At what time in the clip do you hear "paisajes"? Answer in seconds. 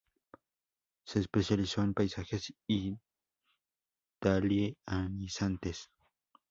1.93-2.55